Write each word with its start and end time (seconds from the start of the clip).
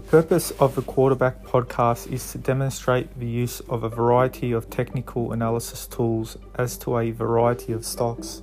The 0.00 0.06
purpose 0.06 0.50
of 0.52 0.76
the 0.76 0.82
Quarterback 0.82 1.44
podcast 1.44 2.10
is 2.10 2.32
to 2.32 2.38
demonstrate 2.38 3.20
the 3.20 3.26
use 3.26 3.60
of 3.68 3.82
a 3.82 3.88
variety 3.90 4.52
of 4.52 4.70
technical 4.70 5.32
analysis 5.32 5.86
tools 5.86 6.38
as 6.54 6.78
to 6.78 6.96
a 6.96 7.10
variety 7.10 7.74
of 7.74 7.84
stocks. 7.84 8.40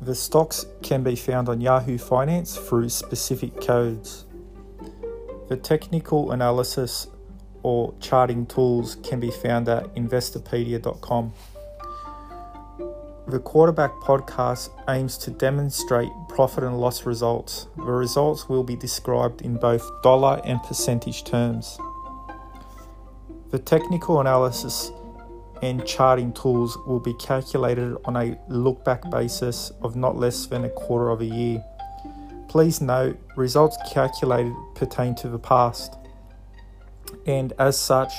The 0.00 0.14
stocks 0.14 0.64
can 0.80 1.02
be 1.02 1.16
found 1.16 1.48
on 1.48 1.60
Yahoo 1.60 1.98
Finance 1.98 2.56
through 2.56 2.88
specific 2.90 3.60
codes. 3.60 4.26
The 5.48 5.56
technical 5.56 6.30
analysis 6.30 7.08
or 7.64 7.92
charting 7.98 8.46
tools 8.46 8.96
can 9.02 9.18
be 9.18 9.32
found 9.32 9.68
at 9.68 9.92
investopedia.com. 9.96 11.32
The 13.32 13.38
Quarterback 13.38 13.92
podcast 13.92 14.68
aims 14.90 15.16
to 15.16 15.30
demonstrate 15.30 16.10
profit 16.28 16.64
and 16.64 16.78
loss 16.78 17.06
results. 17.06 17.66
The 17.78 17.84
results 17.84 18.46
will 18.46 18.62
be 18.62 18.76
described 18.76 19.40
in 19.40 19.56
both 19.56 19.90
dollar 20.02 20.42
and 20.44 20.62
percentage 20.62 21.24
terms. 21.24 21.78
The 23.50 23.58
technical 23.58 24.20
analysis 24.20 24.92
and 25.62 25.86
charting 25.86 26.34
tools 26.34 26.76
will 26.86 27.00
be 27.00 27.14
calculated 27.14 27.96
on 28.04 28.16
a 28.16 28.38
look 28.48 28.84
back 28.84 29.10
basis 29.10 29.72
of 29.80 29.96
not 29.96 30.14
less 30.18 30.44
than 30.44 30.66
a 30.66 30.68
quarter 30.68 31.08
of 31.08 31.22
a 31.22 31.24
year. 31.24 31.64
Please 32.48 32.82
note, 32.82 33.18
results 33.34 33.78
calculated 33.90 34.52
pertain 34.74 35.14
to 35.14 35.30
the 35.30 35.38
past, 35.38 35.96
and 37.24 37.54
as 37.58 37.78
such, 37.78 38.12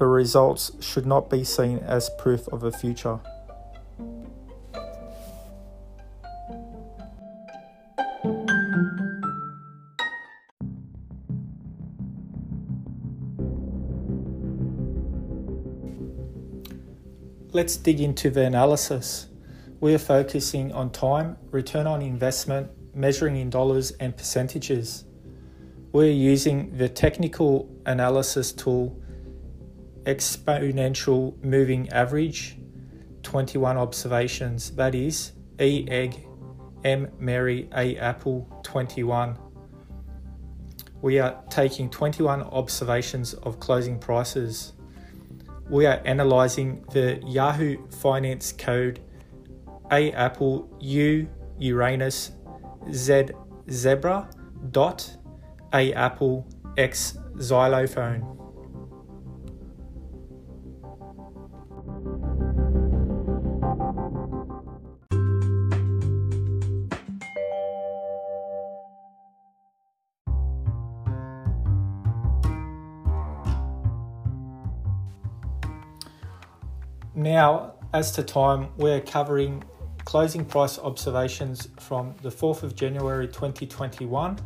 the 0.00 0.06
results 0.06 0.72
should 0.80 1.06
not 1.06 1.30
be 1.30 1.44
seen 1.44 1.78
as 1.78 2.10
proof 2.18 2.48
of 2.48 2.60
the 2.60 2.72
future. 2.72 3.20
Let's 17.52 17.76
dig 17.76 18.00
into 18.00 18.28
the 18.28 18.44
analysis. 18.44 19.28
We 19.80 19.94
are 19.94 19.98
focusing 19.98 20.72
on 20.72 20.90
time, 20.90 21.36
return 21.50 21.86
on 21.86 22.02
investment, 22.02 22.70
measuring 22.94 23.36
in 23.36 23.50
dollars 23.50 23.92
and 23.92 24.16
percentages. 24.16 25.04
We're 25.92 26.10
using 26.10 26.76
the 26.76 26.88
technical 26.88 27.70
analysis 27.86 28.52
tool 28.52 29.00
exponential 30.02 31.42
moving 31.42 31.88
average 31.90 32.58
21 33.22 33.76
observations 33.76 34.70
that 34.72 34.94
is 34.94 35.32
E 35.60 35.86
egg 35.88 36.26
M 36.84 37.10
Mary 37.18 37.68
A 37.74 37.96
apple 37.96 38.48
21 38.62 39.36
we 41.02 41.18
are 41.18 41.42
taking 41.50 41.90
21 41.90 42.42
observations 42.42 43.34
of 43.34 43.58
closing 43.58 43.98
prices 43.98 44.74
we 45.68 45.86
are 45.86 46.00
analyzing 46.04 46.84
the 46.92 47.20
Yahoo 47.26 47.88
Finance 47.88 48.52
code 48.52 49.00
A 49.90 50.12
Apple 50.12 50.68
U 50.80 51.28
Uranus 51.58 52.32
Z 52.92 53.26
Zebra 53.70 54.28
dot 54.70 55.16
A 55.72 55.92
Apple 55.92 56.46
X 56.76 57.18
Xylophone. 57.40 58.36
Now, 77.16 77.72
as 77.94 78.12
to 78.12 78.22
time, 78.22 78.68
we're 78.76 79.00
covering 79.00 79.64
closing 80.04 80.44
price 80.44 80.78
observations 80.78 81.66
from 81.80 82.14
the 82.20 82.28
4th 82.28 82.62
of 82.62 82.74
January 82.74 83.26
2021 83.26 84.38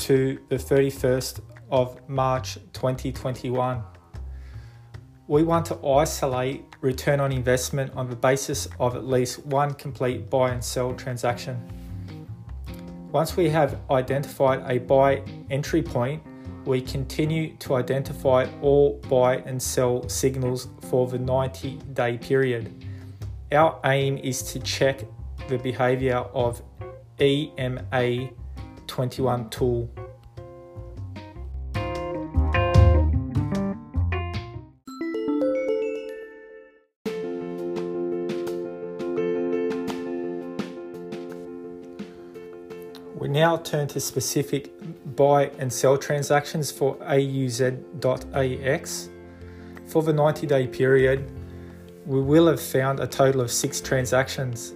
to 0.00 0.38
the 0.50 0.56
31st 0.56 1.40
of 1.70 2.06
March 2.06 2.58
2021. 2.74 3.82
We 5.26 5.42
want 5.42 5.64
to 5.66 5.86
isolate 5.86 6.66
return 6.82 7.18
on 7.18 7.32
investment 7.32 7.94
on 7.96 8.10
the 8.10 8.16
basis 8.16 8.68
of 8.78 8.94
at 8.94 9.06
least 9.06 9.46
one 9.46 9.72
complete 9.72 10.28
buy 10.28 10.50
and 10.50 10.62
sell 10.62 10.92
transaction. 10.92 11.58
Once 13.10 13.38
we 13.38 13.48
have 13.48 13.80
identified 13.90 14.62
a 14.70 14.80
buy 14.80 15.22
entry 15.48 15.80
point, 15.80 16.22
we 16.66 16.80
continue 16.80 17.54
to 17.58 17.76
identify 17.76 18.46
all 18.60 19.00
buy 19.08 19.36
and 19.46 19.62
sell 19.62 20.06
signals 20.08 20.68
for 20.90 21.06
the 21.06 21.18
90 21.18 21.78
day 21.92 22.18
period. 22.18 22.84
Our 23.52 23.78
aim 23.84 24.18
is 24.18 24.42
to 24.52 24.58
check 24.58 25.04
the 25.48 25.58
behavior 25.58 26.26
of 26.34 26.60
EMA 27.20 28.30
21 28.88 29.48
tool. 29.50 29.88
We 43.14 43.28
now 43.28 43.56
turn 43.56 43.86
to 43.88 44.00
specific 44.00 44.75
buy 45.14 45.50
and 45.58 45.72
sell 45.72 45.96
transactions 45.96 46.70
for 46.70 46.96
AUZ.AX. 46.96 47.70
For 49.86 50.02
the 50.02 50.12
90 50.12 50.46
day 50.46 50.66
period, 50.66 51.30
we 52.04 52.20
will 52.20 52.48
have 52.48 52.60
found 52.60 53.00
a 53.00 53.06
total 53.06 53.40
of 53.40 53.50
six 53.50 53.80
transactions 53.80 54.74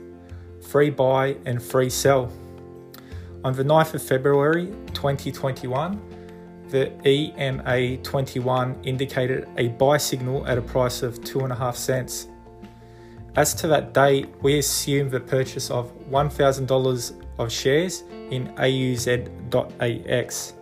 free 0.61 0.91
buy 0.91 1.37
and 1.47 1.61
free 1.61 1.91
sell. 1.91 2.31
On 3.43 3.55
the 3.55 3.65
9th 3.65 3.95
of 3.95 4.03
February 4.03 4.67
2021, 4.93 6.01
the 6.69 6.93
EMA 7.05 7.97
21 7.97 8.77
indicated 8.85 9.49
a 9.57 9.69
buy 9.69 9.97
signal 9.97 10.47
at 10.47 10.59
a 10.59 10.63
price 10.63 11.03
of 11.03 11.21
2.5 11.23 11.75
cents. 11.75 12.29
As 13.35 13.55
to 13.55 13.67
that 13.69 13.95
date, 13.95 14.29
we 14.43 14.59
assume 14.59 15.09
the 15.09 15.21
purchase 15.21 15.71
of 15.71 15.93
$1,000 16.11 17.30
of 17.41 17.51
shares 17.51 18.05
in 18.31 18.49
AUZ.AX. 18.57 20.53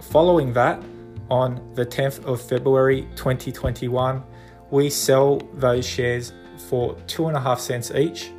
Following 0.00 0.52
that, 0.52 0.82
on 1.30 1.60
the 1.74 1.86
10th 1.86 2.24
of 2.24 2.42
February 2.42 3.02
2021, 3.14 4.22
we 4.70 4.90
sell 4.90 5.38
those 5.54 5.86
shares 5.86 6.32
for 6.68 6.96
two 7.06 7.28
and 7.28 7.36
a 7.36 7.40
half 7.40 7.60
cents 7.60 7.92
each. 7.92 8.30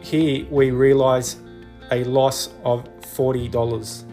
Here 0.00 0.46
we 0.50 0.70
realize 0.70 1.36
a 1.90 2.02
loss 2.04 2.48
of 2.64 2.84
$40. 3.00 4.07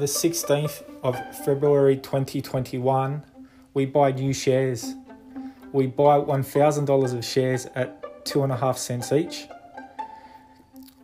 The 0.00 0.06
16th 0.06 0.82
of 1.02 1.14
February 1.44 1.96
2021, 1.96 3.22
we 3.74 3.84
buy 3.84 4.10
new 4.10 4.32
shares. 4.32 4.94
We 5.72 5.88
buy 5.88 6.18
$1,000 6.18 7.14
of 7.14 7.24
shares 7.24 7.66
at 7.74 8.24
two 8.24 8.42
and 8.42 8.50
a 8.50 8.56
half 8.56 8.78
cents 8.78 9.12
each. 9.12 9.46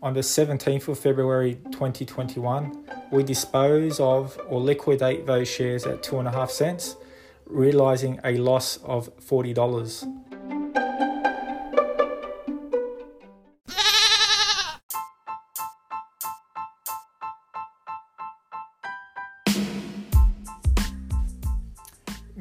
On 0.02 0.14
the 0.14 0.20
17th 0.20 0.88
of 0.88 0.98
February 0.98 1.56
2021, 1.72 2.84
we 3.10 3.22
dispose 3.22 4.00
of 4.00 4.40
or 4.48 4.60
liquidate 4.60 5.26
those 5.26 5.46
shares 5.46 5.84
at 5.84 6.02
two 6.02 6.18
and 6.18 6.26
a 6.26 6.32
half 6.32 6.50
cents, 6.50 6.96
realizing 7.44 8.18
a 8.24 8.38
loss 8.38 8.78
of 8.78 9.14
$40. 9.18 10.25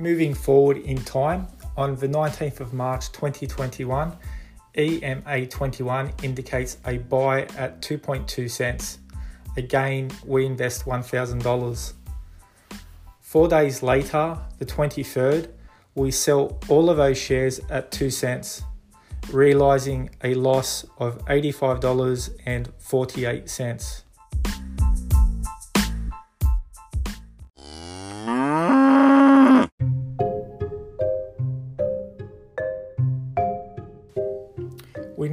Moving 0.05 0.35
forward 0.35 0.77
in 0.77 1.03
time, 1.03 1.47
on 1.75 1.95
the 1.95 2.07
19th 2.07 2.59
of 2.59 2.75
March 2.75 3.11
2021, 3.11 4.15
EMA21 4.77 6.23
indicates 6.23 6.77
a 6.85 6.99
buy 6.99 7.47
at 7.57 7.81
2.2 7.81 8.47
cents. 8.47 8.99
Again, 9.57 10.11
we 10.23 10.45
invest 10.45 10.85
$1,000. 10.85 11.93
Four 13.19 13.47
days 13.47 13.81
later, 13.81 14.37
the 14.59 14.65
23rd, 14.67 15.49
we 15.95 16.11
sell 16.11 16.59
all 16.69 16.91
of 16.91 16.97
those 16.97 17.17
shares 17.17 17.59
at 17.71 17.91
2 17.91 18.11
cents, 18.11 18.61
realizing 19.31 20.11
a 20.23 20.35
loss 20.35 20.85
of 20.99 21.17
$85.48. 21.25 24.03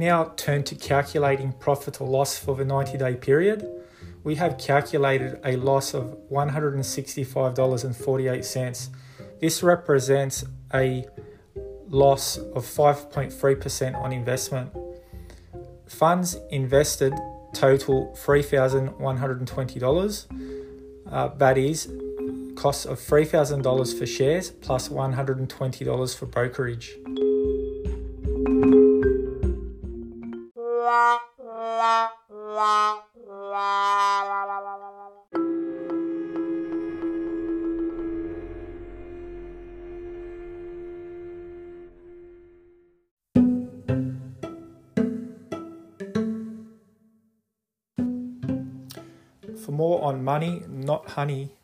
now 0.03 0.33
turn 0.35 0.63
to 0.63 0.75
calculating 0.75 1.53
profit 1.53 2.01
or 2.01 2.07
loss 2.07 2.37
for 2.37 2.55
the 2.55 2.65
90 2.65 2.97
day 2.97 3.15
period. 3.15 3.65
We 4.23 4.35
have 4.35 4.57
calculated 4.57 5.39
a 5.43 5.55
loss 5.55 5.93
of 5.93 6.17
$165.48. 6.31 8.89
This 9.39 9.63
represents 9.63 10.43
a 10.73 11.05
loss 11.87 12.37
of 12.37 12.65
5.3% 12.65 13.95
on 13.95 14.11
investment. 14.13 14.71
Funds 15.87 16.37
invested 16.49 17.13
total 17.53 18.13
$3,120. 18.17 20.25
Uh, 21.11 21.27
that 21.27 21.57
is 21.57 21.91
cost 22.55 22.85
of 22.85 22.99
$3,000 22.99 23.97
for 23.97 24.05
shares 24.05 24.51
plus 24.51 24.89
$120 24.89 26.15
for 26.15 26.25
brokerage. 26.25 26.97
For 49.63 49.71
more 49.71 50.03
on 50.03 50.25
money, 50.25 50.63
not 50.67 51.11
honey, 51.11 51.55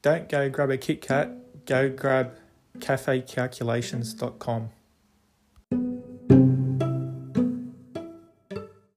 don't 0.00 0.30
go 0.30 0.48
grab 0.48 0.70
a 0.70 0.78
Kit 0.78 1.02
Kat, 1.02 1.30
go 1.66 1.90
grab 1.90 2.38
cafecalculations.com. 2.78 4.70